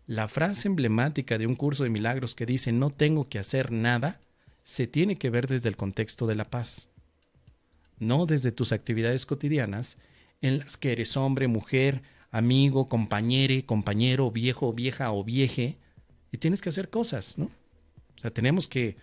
La 0.06 0.28
frase 0.28 0.68
emblemática 0.68 1.38
de 1.38 1.46
un 1.46 1.56
curso 1.56 1.84
de 1.84 1.90
milagros 1.90 2.34
que 2.34 2.44
dice 2.44 2.72
no 2.72 2.90
tengo 2.90 3.28
que 3.28 3.38
hacer 3.38 3.72
nada, 3.72 4.20
se 4.62 4.86
tiene 4.86 5.16
que 5.16 5.30
ver 5.30 5.46
desde 5.46 5.68
el 5.68 5.76
contexto 5.76 6.26
de 6.26 6.34
la 6.34 6.44
paz, 6.44 6.89
no 8.00 8.26
desde 8.26 8.50
tus 8.50 8.72
actividades 8.72 9.26
cotidianas 9.26 9.96
en 10.40 10.58
las 10.58 10.76
que 10.76 10.90
eres 10.92 11.16
hombre, 11.16 11.46
mujer, 11.46 12.02
amigo, 12.32 12.86
compañere, 12.86 13.64
compañero, 13.64 14.30
viejo, 14.30 14.72
vieja 14.72 15.12
o 15.12 15.22
vieje, 15.22 15.76
y 16.32 16.38
tienes 16.38 16.60
que 16.60 16.70
hacer 16.70 16.90
cosas, 16.90 17.38
¿no? 17.38 17.46
O 18.16 18.20
sea, 18.20 18.30
tenemos 18.30 18.68
que 18.68 18.96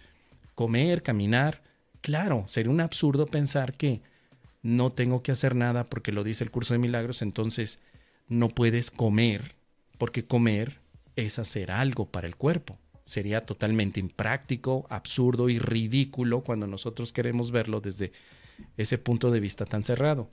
comer, 0.55 1.03
caminar. 1.03 1.61
Claro, 2.01 2.45
sería 2.47 2.71
un 2.71 2.81
absurdo 2.81 3.25
pensar 3.25 3.75
que 3.75 4.01
no 4.61 4.89
tengo 4.91 5.21
que 5.23 5.31
hacer 5.31 5.55
nada 5.55 5.83
porque 5.83 6.11
lo 6.11 6.23
dice 6.23 6.43
el 6.43 6.51
curso 6.51 6.73
de 6.73 6.79
milagros, 6.79 7.21
entonces 7.21 7.79
no 8.27 8.49
puedes 8.49 8.91
comer, 8.91 9.55
porque 9.97 10.25
comer 10.25 10.79
es 11.15 11.39
hacer 11.39 11.71
algo 11.71 12.05
para 12.05 12.27
el 12.27 12.35
cuerpo. 12.35 12.77
Sería 13.03 13.41
totalmente 13.41 13.99
impráctico, 13.99 14.85
absurdo 14.89 15.49
y 15.49 15.59
ridículo 15.59 16.41
cuando 16.41 16.67
nosotros 16.67 17.13
queremos 17.13 17.51
verlo 17.51 17.79
desde 17.79 18.11
ese 18.77 18.97
punto 18.97 19.31
de 19.31 19.39
vista 19.39 19.65
tan 19.65 19.83
cerrado. 19.83 20.29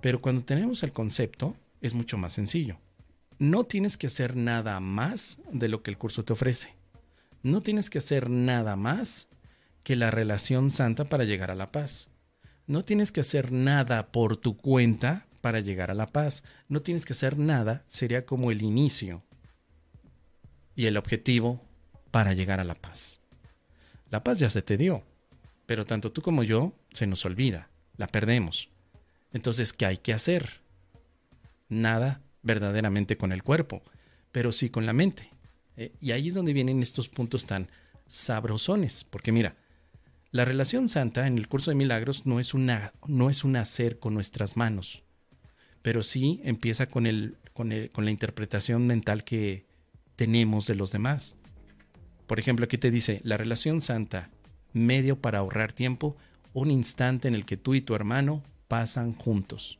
Pero 0.00 0.20
cuando 0.20 0.44
tenemos 0.44 0.82
el 0.82 0.92
concepto, 0.92 1.56
es 1.80 1.94
mucho 1.94 2.18
más 2.18 2.32
sencillo. 2.32 2.78
No 3.38 3.64
tienes 3.64 3.96
que 3.96 4.06
hacer 4.06 4.36
nada 4.36 4.78
más 4.80 5.38
de 5.52 5.68
lo 5.68 5.82
que 5.82 5.90
el 5.90 5.98
curso 5.98 6.24
te 6.24 6.32
ofrece. 6.32 6.74
No 7.42 7.60
tienes 7.60 7.90
que 7.90 7.98
hacer 7.98 8.30
nada 8.30 8.76
más 8.76 9.28
que 9.82 9.96
la 9.96 10.10
relación 10.10 10.70
santa 10.70 11.04
para 11.04 11.24
llegar 11.24 11.50
a 11.50 11.56
la 11.56 11.66
paz. 11.66 12.10
No 12.66 12.84
tienes 12.84 13.10
que 13.10 13.20
hacer 13.20 13.50
nada 13.50 14.12
por 14.12 14.36
tu 14.36 14.56
cuenta 14.56 15.26
para 15.40 15.60
llegar 15.60 15.90
a 15.90 15.94
la 15.94 16.06
paz. 16.06 16.44
No 16.68 16.82
tienes 16.82 17.04
que 17.04 17.14
hacer 17.14 17.36
nada, 17.36 17.84
sería 17.88 18.24
como 18.24 18.50
el 18.50 18.62
inicio 18.62 19.24
y 20.74 20.86
el 20.86 20.96
objetivo 20.96 21.60
para 22.10 22.32
llegar 22.32 22.60
a 22.60 22.64
la 22.64 22.74
paz. 22.74 23.20
La 24.10 24.22
paz 24.22 24.38
ya 24.38 24.50
se 24.50 24.62
te 24.62 24.76
dio, 24.76 25.04
pero 25.72 25.86
tanto 25.86 26.12
tú 26.12 26.20
como 26.20 26.42
yo 26.42 26.74
se 26.92 27.06
nos 27.06 27.24
olvida, 27.24 27.70
la 27.96 28.06
perdemos. 28.06 28.68
Entonces, 29.32 29.72
¿qué 29.72 29.86
hay 29.86 29.96
que 29.96 30.12
hacer? 30.12 30.60
Nada 31.70 32.20
verdaderamente 32.42 33.16
con 33.16 33.32
el 33.32 33.42
cuerpo, 33.42 33.82
pero 34.32 34.52
sí 34.52 34.68
con 34.68 34.84
la 34.84 34.92
mente. 34.92 35.30
Eh, 35.78 35.92
y 35.98 36.10
ahí 36.10 36.28
es 36.28 36.34
donde 36.34 36.52
vienen 36.52 36.82
estos 36.82 37.08
puntos 37.08 37.46
tan 37.46 37.70
sabrosones, 38.06 39.04
porque 39.04 39.32
mira, 39.32 39.56
la 40.30 40.44
relación 40.44 40.90
santa 40.90 41.26
en 41.26 41.38
el 41.38 41.48
curso 41.48 41.70
de 41.70 41.76
milagros 41.76 42.26
no 42.26 42.38
es, 42.38 42.52
una, 42.52 42.92
no 43.06 43.30
es 43.30 43.42
un 43.42 43.56
hacer 43.56 43.98
con 43.98 44.12
nuestras 44.12 44.58
manos, 44.58 45.04
pero 45.80 46.02
sí 46.02 46.42
empieza 46.44 46.86
con, 46.86 47.06
el, 47.06 47.38
con, 47.54 47.72
el, 47.72 47.88
con 47.88 48.04
la 48.04 48.10
interpretación 48.10 48.86
mental 48.86 49.24
que 49.24 49.64
tenemos 50.16 50.66
de 50.66 50.74
los 50.74 50.92
demás. 50.92 51.34
Por 52.26 52.38
ejemplo, 52.38 52.66
aquí 52.66 52.76
te 52.76 52.90
dice, 52.90 53.22
la 53.24 53.38
relación 53.38 53.80
santa, 53.80 54.28
medio 54.72 55.20
para 55.20 55.38
ahorrar 55.38 55.72
tiempo, 55.72 56.16
un 56.54 56.70
instante 56.70 57.28
en 57.28 57.34
el 57.34 57.44
que 57.44 57.56
tú 57.56 57.74
y 57.74 57.80
tu 57.80 57.94
hermano 57.94 58.42
pasan 58.68 59.14
juntos. 59.14 59.78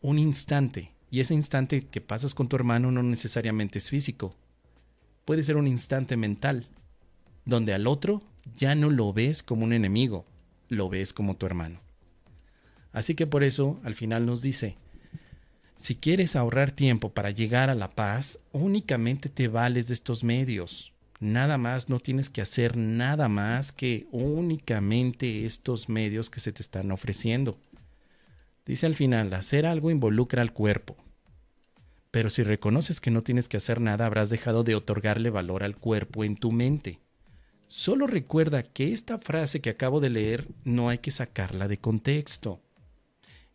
Un 0.00 0.18
instante 0.18 0.92
y 1.10 1.20
ese 1.20 1.34
instante 1.34 1.86
que 1.86 2.00
pasas 2.00 2.34
con 2.34 2.48
tu 2.48 2.56
hermano 2.56 2.90
no 2.90 3.02
necesariamente 3.02 3.78
es 3.78 3.90
físico. 3.90 4.34
Puede 5.24 5.42
ser 5.42 5.56
un 5.56 5.68
instante 5.68 6.16
mental, 6.16 6.66
donde 7.44 7.72
al 7.72 7.86
otro 7.86 8.22
ya 8.56 8.74
no 8.74 8.90
lo 8.90 9.12
ves 9.12 9.42
como 9.42 9.64
un 9.64 9.72
enemigo, 9.72 10.26
lo 10.68 10.88
ves 10.88 11.12
como 11.12 11.36
tu 11.36 11.46
hermano. 11.46 11.80
Así 12.92 13.14
que 13.14 13.26
por 13.26 13.44
eso 13.44 13.80
al 13.84 13.94
final 13.94 14.26
nos 14.26 14.42
dice, 14.42 14.76
si 15.76 15.96
quieres 15.96 16.36
ahorrar 16.36 16.70
tiempo 16.70 17.10
para 17.10 17.30
llegar 17.30 17.70
a 17.70 17.74
la 17.74 17.88
paz, 17.88 18.38
únicamente 18.52 19.28
te 19.28 19.48
vales 19.48 19.88
de 19.88 19.94
estos 19.94 20.24
medios. 20.24 20.93
Nada 21.20 21.58
más, 21.58 21.88
no 21.88 22.00
tienes 22.00 22.28
que 22.28 22.42
hacer 22.42 22.76
nada 22.76 23.28
más 23.28 23.72
que 23.72 24.06
únicamente 24.10 25.44
estos 25.44 25.88
medios 25.88 26.28
que 26.28 26.40
se 26.40 26.52
te 26.52 26.62
están 26.62 26.90
ofreciendo. 26.90 27.58
Dice 28.66 28.86
al 28.86 28.94
final, 28.94 29.32
hacer 29.34 29.66
algo 29.66 29.90
involucra 29.90 30.42
al 30.42 30.52
cuerpo. 30.52 30.96
Pero 32.10 32.30
si 32.30 32.42
reconoces 32.42 33.00
que 33.00 33.10
no 33.10 33.22
tienes 33.22 33.48
que 33.48 33.56
hacer 33.56 33.80
nada, 33.80 34.06
habrás 34.06 34.30
dejado 34.30 34.64
de 34.64 34.74
otorgarle 34.74 35.30
valor 35.30 35.64
al 35.64 35.76
cuerpo 35.76 36.24
en 36.24 36.36
tu 36.36 36.52
mente. 36.52 37.00
Solo 37.66 38.06
recuerda 38.06 38.62
que 38.62 38.92
esta 38.92 39.18
frase 39.18 39.60
que 39.60 39.70
acabo 39.70 40.00
de 40.00 40.10
leer 40.10 40.48
no 40.64 40.88
hay 40.88 40.98
que 40.98 41.10
sacarla 41.10 41.68
de 41.68 41.78
contexto. 41.78 42.60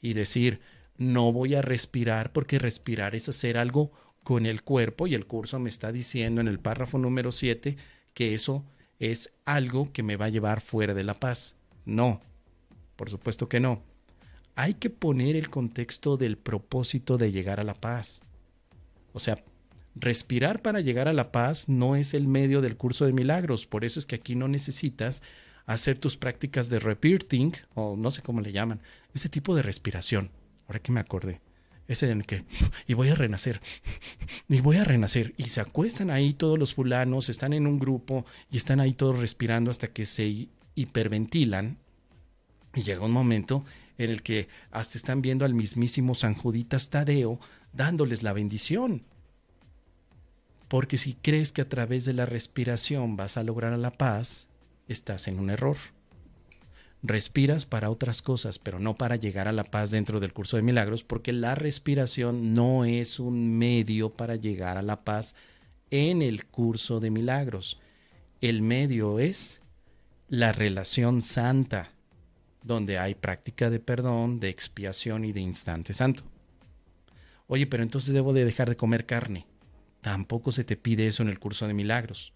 Y 0.01 0.13
decir, 0.13 0.59
no 0.97 1.31
voy 1.31 1.55
a 1.55 1.61
respirar 1.61 2.33
porque 2.33 2.59
respirar 2.59 3.15
es 3.15 3.29
hacer 3.29 3.57
algo 3.57 3.91
con 4.23 4.45
el 4.45 4.63
cuerpo 4.63 5.07
y 5.07 5.15
el 5.15 5.25
curso 5.25 5.59
me 5.59 5.69
está 5.69 5.91
diciendo 5.91 6.41
en 6.41 6.47
el 6.47 6.59
párrafo 6.59 6.97
número 6.97 7.31
7 7.31 7.77
que 8.13 8.33
eso 8.33 8.65
es 8.99 9.31
algo 9.45 9.91
que 9.91 10.03
me 10.03 10.17
va 10.17 10.25
a 10.25 10.29
llevar 10.29 10.61
fuera 10.61 10.93
de 10.93 11.03
la 11.03 11.13
paz. 11.13 11.55
No, 11.85 12.21
por 12.95 13.09
supuesto 13.09 13.47
que 13.47 13.59
no 13.59 13.81
hay 14.59 14.73
que 14.73 14.89
poner 14.89 15.37
el 15.37 15.49
contexto 15.49 16.17
del 16.17 16.37
propósito 16.37 17.17
de 17.17 17.31
llegar 17.31 17.61
a 17.61 17.63
la 17.63 17.75
paz. 17.75 18.21
O 19.13 19.19
sea, 19.21 19.41
respirar 19.95 20.61
para 20.61 20.81
llegar 20.81 21.07
a 21.07 21.13
la 21.13 21.31
paz 21.31 21.69
no 21.69 21.95
es 21.95 22.13
el 22.13 22.27
medio 22.27 22.59
del 22.59 22.75
curso 22.75 23.05
de 23.05 23.13
milagros, 23.13 23.65
por 23.65 23.85
eso 23.85 23.99
es 23.99 24.05
que 24.05 24.15
aquí 24.15 24.35
no 24.35 24.49
necesitas 24.49 25.21
hacer 25.65 25.97
tus 25.97 26.17
prácticas 26.17 26.69
de 26.69 26.79
repeating 26.79 27.53
o 27.73 27.95
no 27.95 28.11
sé 28.11 28.21
cómo 28.21 28.41
le 28.41 28.51
llaman, 28.51 28.81
ese 29.13 29.29
tipo 29.29 29.55
de 29.55 29.61
respiración. 29.61 30.29
Ahora 30.67 30.79
que 30.79 30.91
me 30.91 30.99
acordé, 30.99 31.39
ese 31.89 32.09
en 32.09 32.19
el 32.19 32.25
que 32.25 32.45
y 32.87 32.93
voy 32.93 33.09
a 33.09 33.15
renacer 33.15 33.59
y 34.47 34.61
voy 34.61 34.77
a 34.77 34.85
renacer 34.85 35.33
y 35.35 35.45
se 35.45 35.59
acuestan 35.59 36.09
ahí 36.09 36.33
todos 36.33 36.57
los 36.57 36.75
fulanos, 36.75 37.27
están 37.27 37.51
en 37.51 37.67
un 37.67 37.79
grupo 37.79 38.25
y 38.49 38.57
están 38.57 38.79
ahí 38.79 38.93
todos 38.93 39.19
respirando 39.19 39.71
hasta 39.71 39.87
que 39.87 40.05
se 40.05 40.47
hiperventilan 40.75 41.77
y 42.75 42.83
llega 42.83 43.03
un 43.03 43.11
momento 43.11 43.65
en 43.97 44.11
el 44.11 44.21
que 44.21 44.47
hasta 44.71 44.97
están 44.97 45.21
viendo 45.21 45.43
al 45.43 45.53
mismísimo 45.53 46.15
San 46.15 46.35
Juditas 46.35 46.89
Tadeo 46.89 47.39
dándoles 47.73 48.23
la 48.23 48.33
bendición. 48.33 49.03
Porque 50.67 50.99
si 50.99 51.15
crees 51.15 51.51
que 51.51 51.61
a 51.61 51.69
través 51.69 52.05
de 52.05 52.13
la 52.13 52.27
respiración 52.27 53.17
vas 53.17 53.37
a 53.37 53.43
lograr 53.43 53.77
la 53.77 53.91
paz, 53.91 54.47
estás 54.87 55.27
en 55.27 55.39
un 55.39 55.49
error. 55.49 55.77
Respiras 57.01 57.65
para 57.65 57.89
otras 57.89 58.21
cosas, 58.21 58.59
pero 58.59 58.79
no 58.79 58.95
para 58.95 59.15
llegar 59.15 59.47
a 59.47 59.53
la 59.53 59.63
paz 59.63 59.89
dentro 59.89 60.19
del 60.19 60.33
curso 60.33 60.57
de 60.57 60.63
milagros, 60.63 61.03
porque 61.03 61.31
la 61.31 61.55
respiración 61.55 62.53
no 62.53 62.83
es 62.83 63.19
un 63.19 63.57
medio 63.57 64.09
para 64.09 64.35
llegar 64.35 64.77
a 64.77 64.81
la 64.81 65.01
paz 65.03 65.33
en 65.91 66.21
el 66.21 66.45
curso 66.45 66.99
de 66.99 67.09
milagros. 67.09 67.79
El 68.41 68.61
medio 68.61 69.19
es 69.19 69.61
la 70.27 70.51
relación 70.51 71.21
santa 71.21 71.91
donde 72.63 72.97
hay 72.97 73.15
práctica 73.15 73.69
de 73.69 73.79
perdón, 73.79 74.39
de 74.39 74.49
expiación 74.49 75.25
y 75.25 75.31
de 75.31 75.39
instante 75.39 75.93
santo. 75.93 76.23
Oye, 77.47 77.65
pero 77.65 77.83
entonces 77.83 78.13
debo 78.13 78.33
de 78.33 78.45
dejar 78.45 78.69
de 78.69 78.77
comer 78.77 79.05
carne. 79.05 79.45
Tampoco 80.01 80.51
se 80.51 80.63
te 80.63 80.77
pide 80.77 81.07
eso 81.07 81.23
en 81.23 81.29
el 81.29 81.39
curso 81.39 81.67
de 81.67 81.73
milagros. 81.73 82.33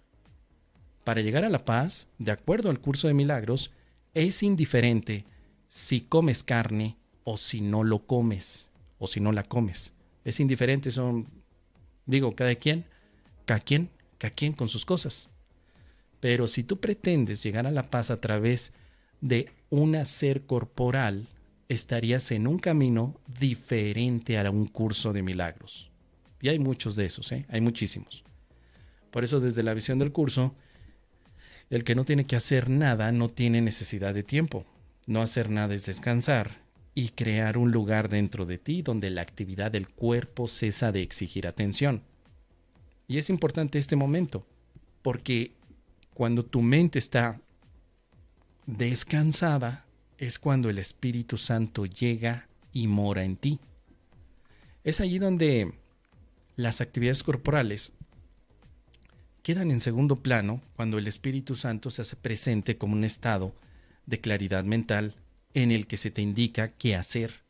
Para 1.04 1.22
llegar 1.22 1.44
a 1.44 1.50
la 1.50 1.66
paz, 1.66 2.08
de 2.18 2.32
acuerdo 2.32 2.70
al 2.70 2.80
curso 2.80 3.08
de 3.08 3.14
milagros, 3.14 3.72
es 4.14 4.44
indiferente 4.44 5.26
si 5.68 6.02
comes 6.02 6.44
carne 6.44 6.98
o 7.24 7.38
si 7.38 7.62
no 7.62 7.84
lo 7.84 8.06
comes 8.06 8.72
o 9.00 9.08
si 9.08 9.20
no 9.20 9.32
la 9.32 9.44
comes. 9.44 9.94
Es 10.24 10.40
indiferente, 10.40 10.92
son, 10.92 11.28
digo, 12.06 12.36
cada 12.36 12.56
quien, 12.56 12.86
cada 13.46 13.60
quien, 13.60 13.90
cada 14.18 14.34
quien 14.34 14.54
con 14.54 14.70
sus 14.70 14.86
cosas. 14.86 15.30
Pero 16.20 16.48
si 16.48 16.64
tú 16.64 16.80
pretendes 16.80 17.44
llegar 17.44 17.68
a 17.68 17.72
la 17.72 17.84
paz 17.84 18.12
a 18.12 18.22
través 18.22 18.72
de 19.20 19.52
un 19.70 19.96
hacer 19.96 20.46
corporal, 20.46 21.28
estarías 21.68 22.32
en 22.32 22.48
un 22.48 22.60
camino 22.60 23.20
diferente 23.40 24.38
a 24.38 24.50
un 24.50 24.68
curso 24.68 25.12
de 25.12 25.24
milagros. 25.24 25.92
Y 26.40 26.50
hay 26.50 26.60
muchos 26.60 26.96
de 26.96 27.06
esos, 27.06 27.32
¿eh? 27.32 27.46
hay 27.50 27.62
muchísimos. 27.62 28.24
Por 29.12 29.24
eso 29.24 29.40
desde 29.40 29.64
la 29.64 29.74
visión 29.74 30.00
del 30.00 30.12
curso, 30.12 30.56
el 31.76 31.84
que 31.84 31.96
no 31.96 32.06
tiene 32.06 32.26
que 32.26 32.36
hacer 32.36 32.70
nada 32.70 33.12
no 33.12 33.30
tiene 33.30 33.62
necesidad 33.62 34.14
de 34.14 34.24
tiempo. 34.24 34.66
No 35.08 35.22
hacer 35.22 35.50
nada 35.50 35.74
es 35.74 35.86
descansar 35.86 36.62
y 36.96 37.10
crear 37.10 37.58
un 37.58 37.72
lugar 37.72 38.10
dentro 38.10 38.46
de 38.46 38.58
ti 38.58 38.82
donde 38.82 39.10
la 39.10 39.22
actividad 39.22 39.72
del 39.72 39.90
cuerpo 39.90 40.48
cesa 40.48 40.92
de 40.92 41.02
exigir 41.02 41.48
atención. 41.48 42.04
Y 43.08 43.18
es 43.18 43.30
importante 43.30 43.80
este 43.80 43.96
momento, 43.96 44.46
porque 45.02 45.52
cuando 46.14 46.46
tu 46.46 46.62
mente 46.62 47.00
está 47.00 47.42
descansada, 48.66 49.86
es 50.18 50.40
cuando 50.40 50.70
el 50.70 50.78
Espíritu 50.78 51.38
Santo 51.38 51.86
llega 51.86 52.48
y 52.72 52.88
mora 52.88 53.24
en 53.24 53.36
ti. 53.36 53.60
Es 54.84 55.02
allí 55.02 55.18
donde 55.18 55.74
las 56.56 56.82
actividades 56.82 57.24
corporales 57.24 57.92
quedan 59.44 59.72
en 59.72 59.82
segundo 59.82 60.16
plano 60.16 60.62
cuando 60.76 60.98
el 60.98 61.06
Espíritu 61.06 61.56
Santo 61.56 61.92
se 61.92 62.02
hace 62.02 62.16
presente 62.16 62.78
como 62.78 62.94
un 62.94 63.04
estado 63.04 63.54
de 64.06 64.20
claridad 64.20 64.64
mental 64.64 65.16
en 65.54 65.72
el 65.72 65.86
que 65.86 65.98
se 65.98 66.12
te 66.12 66.22
indica 66.22 66.70
qué 66.70 66.96
hacer. 66.96 67.44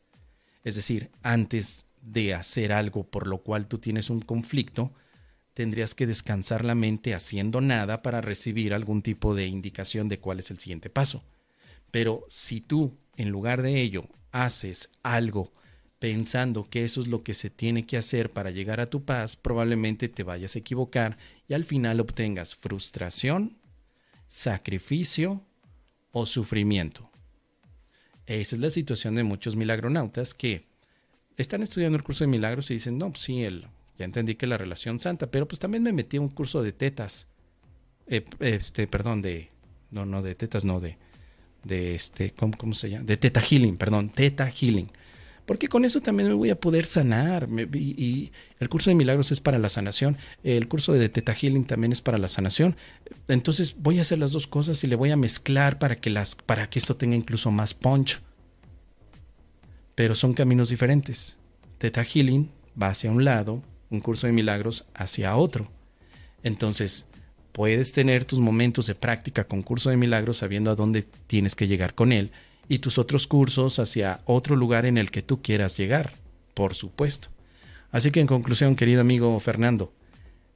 Es 0.64 0.74
decir, 0.74 1.10
antes 1.22 1.86
de 2.02 2.34
hacer 2.34 2.72
algo 2.72 3.04
por 3.04 3.26
lo 3.26 3.38
cual 3.38 3.66
tú 3.66 3.78
tienes 3.78 4.10
un 4.10 4.20
conflicto, 4.20 4.92
tendrías 5.54 5.94
que 5.94 6.06
descansar 6.06 6.64
la 6.64 6.74
mente 6.74 7.14
haciendo 7.14 7.60
nada 7.60 8.02
para 8.02 8.20
recibir 8.20 8.74
algún 8.74 9.00
tipo 9.00 9.34
de 9.34 9.46
indicación 9.46 10.08
de 10.08 10.18
cuál 10.18 10.40
es 10.40 10.50
el 10.50 10.58
siguiente 10.58 10.90
paso. 10.90 11.22
Pero 11.92 12.26
si 12.28 12.60
tú, 12.60 12.98
en 13.16 13.30
lugar 13.30 13.62
de 13.62 13.80
ello, 13.80 14.08
haces 14.32 14.90
algo 15.04 15.52
pensando 16.00 16.64
que 16.64 16.84
eso 16.84 17.00
es 17.00 17.06
lo 17.06 17.22
que 17.22 17.34
se 17.34 17.50
tiene 17.50 17.84
que 17.84 17.96
hacer 17.96 18.30
para 18.30 18.50
llegar 18.50 18.80
a 18.80 18.90
tu 18.90 19.04
paz, 19.04 19.36
probablemente 19.36 20.08
te 20.08 20.22
vayas 20.22 20.54
a 20.54 20.58
equivocar 20.58 21.16
y 21.48 21.54
al 21.54 21.64
final 21.64 22.00
obtengas 22.00 22.54
frustración, 22.54 23.58
sacrificio 24.28 25.42
o 26.12 26.26
sufrimiento. 26.26 27.10
Esa 28.26 28.56
es 28.56 28.62
la 28.62 28.70
situación 28.70 29.14
de 29.14 29.24
muchos 29.24 29.56
milagronautas 29.56 30.32
que 30.32 30.66
están 31.36 31.62
estudiando 31.62 31.96
el 31.96 32.04
curso 32.04 32.24
de 32.24 32.28
milagros 32.28 32.70
y 32.70 32.74
dicen, 32.74 32.96
no, 32.96 33.10
pues 33.10 33.22
sí, 33.22 33.44
el, 33.44 33.66
ya 33.98 34.04
entendí 34.04 34.34
que 34.34 34.46
la 34.46 34.56
relación 34.56 35.00
santa, 35.00 35.30
pero 35.30 35.46
pues 35.46 35.58
también 35.58 35.82
me 35.82 35.92
metí 35.92 36.16
a 36.16 36.20
un 36.20 36.28
curso 36.28 36.62
de 36.62 36.72
tetas, 36.72 37.26
eh, 38.06 38.24
este, 38.40 38.86
perdón, 38.86 39.20
de, 39.20 39.50
no, 39.90 40.06
no, 40.06 40.22
de 40.22 40.34
tetas, 40.34 40.64
no, 40.64 40.80
de, 40.80 40.96
de 41.64 41.94
este, 41.94 42.32
¿cómo, 42.32 42.56
¿cómo, 42.56 42.74
se 42.74 42.90
llama? 42.90 43.04
De 43.04 43.16
teta 43.16 43.40
healing, 43.40 43.76
perdón, 43.76 44.10
teta 44.10 44.50
healing. 44.50 44.90
Porque 45.46 45.68
con 45.68 45.84
eso 45.84 46.00
también 46.00 46.28
me 46.28 46.34
voy 46.34 46.50
a 46.50 46.58
poder 46.58 46.86
sanar. 46.86 47.48
y, 47.74 48.32
el 48.58 48.68
curso 48.68 48.90
de 48.90 48.94
milagros 48.94 49.30
es 49.30 49.40
para 49.40 49.58
la 49.58 49.68
sanación. 49.68 50.16
El 50.42 50.68
curso 50.68 50.92
de 50.92 51.08
teta 51.08 51.34
healing 51.34 51.66
también 51.66 51.92
es 51.92 52.00
para 52.00 52.18
la 52.18 52.28
sanación. 52.28 52.76
Entonces 53.28 53.76
voy 53.78 53.98
a 53.98 54.02
hacer 54.02 54.18
las 54.18 54.32
dos 54.32 54.46
cosas 54.46 54.82
y 54.84 54.86
le 54.86 54.96
voy 54.96 55.10
a 55.10 55.16
mezclar 55.16 55.78
para 55.78 55.96
que, 55.96 56.10
las, 56.10 56.34
para 56.34 56.68
que 56.70 56.78
esto 56.78 56.96
tenga 56.96 57.16
incluso 57.16 57.50
más 57.50 57.74
punch. 57.74 58.20
Pero 59.94 60.14
son 60.14 60.32
caminos 60.32 60.70
diferentes. 60.70 61.36
Teta 61.78 62.04
healing 62.04 62.50
va 62.80 62.88
hacia 62.88 63.10
un 63.10 63.24
lado, 63.24 63.62
un 63.90 64.00
curso 64.00 64.26
de 64.26 64.32
milagros 64.32 64.86
hacia 64.94 65.36
otro. 65.36 65.70
Entonces, 66.42 67.06
puedes 67.52 67.92
tener 67.92 68.24
tus 68.24 68.40
momentos 68.40 68.86
de 68.86 68.94
práctica 68.94 69.44
con 69.44 69.62
curso 69.62 69.90
de 69.90 69.98
milagros 69.98 70.38
sabiendo 70.38 70.70
a 70.70 70.74
dónde 70.74 71.02
tienes 71.26 71.54
que 71.54 71.68
llegar 71.68 71.94
con 71.94 72.12
él 72.12 72.32
y 72.68 72.78
tus 72.78 72.98
otros 72.98 73.26
cursos 73.26 73.78
hacia 73.78 74.20
otro 74.24 74.56
lugar 74.56 74.86
en 74.86 74.98
el 74.98 75.10
que 75.10 75.22
tú 75.22 75.42
quieras 75.42 75.76
llegar, 75.76 76.14
por 76.54 76.74
supuesto. 76.74 77.28
Así 77.90 78.10
que 78.10 78.20
en 78.20 78.26
conclusión, 78.26 78.76
querido 78.76 79.00
amigo 79.00 79.38
Fernando, 79.40 79.92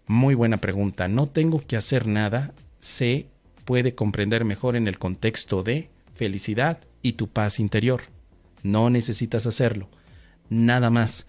muy 0.07 0.35
buena 0.35 0.57
pregunta. 0.57 1.07
No 1.07 1.27
tengo 1.27 1.65
que 1.67 1.77
hacer 1.77 2.07
nada, 2.07 2.53
se 2.81 3.27
puede 3.65 3.95
comprender 3.95 4.45
mejor 4.45 4.75
en 4.77 4.89
el 4.89 4.99
contexto 4.99 5.63
de 5.63 5.91
felicidad 6.15 6.81
y 7.03 7.13
tu 7.13 7.29
paz 7.29 7.61
interior. 7.61 8.03
No 8.63 8.91
necesitas 8.91 9.47
hacerlo, 9.47 9.89
nada 10.49 10.91
más. 10.91 11.27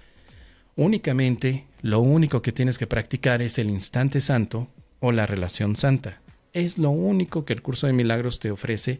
Únicamente 0.76 1.66
lo 1.82 2.00
único 2.00 2.42
que 2.42 2.52
tienes 2.52 2.78
que 2.78 2.88
practicar 2.88 3.42
es 3.42 3.60
el 3.60 3.70
instante 3.70 4.22
santo 4.22 4.68
o 5.00 5.12
la 5.12 5.26
relación 5.26 5.76
santa. 5.76 6.22
Es 6.54 6.78
lo 6.78 6.90
único 6.90 7.46
que 7.46 7.54
el 7.54 7.62
curso 7.62 7.88
de 7.88 7.94
milagros 7.94 8.40
te 8.40 8.50
ofrece 8.50 9.00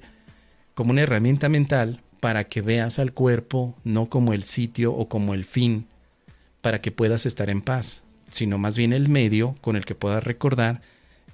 como 0.80 0.92
una 0.92 1.02
herramienta 1.02 1.50
mental 1.50 2.00
para 2.22 2.46
que 2.46 2.62
veas 2.62 3.00
al 3.00 3.12
cuerpo 3.12 3.76
no 3.84 4.06
como 4.06 4.32
el 4.32 4.44
sitio 4.44 4.94
o 4.94 5.10
como 5.10 5.34
el 5.34 5.44
fin, 5.44 5.88
para 6.62 6.80
que 6.80 6.90
puedas 6.90 7.26
estar 7.26 7.50
en 7.50 7.62
paz, 7.62 8.06
sino 8.32 8.58
más 8.58 8.78
bien 8.78 8.94
el 8.94 9.10
medio 9.10 9.56
con 9.60 9.76
el 9.76 9.84
que 9.84 9.94
puedas 9.94 10.24
recordar 10.24 10.80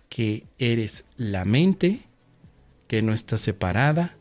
que 0.10 0.46
eres 0.58 1.06
la 1.16 1.46
mente 1.46 2.00
que 2.88 3.04
no 3.04 3.14
está 3.14 3.38
separada 3.38 4.18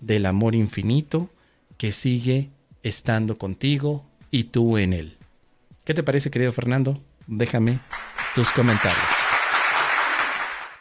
del 0.00 0.24
amor 0.24 0.54
infinito 0.54 1.28
que 1.76 1.92
sigue 1.92 2.48
estando 2.82 3.36
contigo 3.36 4.06
y 4.30 4.44
tú 4.44 4.78
en 4.78 4.94
él. 4.94 5.18
¿Qué 5.84 5.92
te 5.92 6.02
parece, 6.02 6.30
querido 6.30 6.50
Fernando? 6.50 6.98
Déjame 7.26 7.78
tus 8.34 8.50
comentarios. 8.52 9.31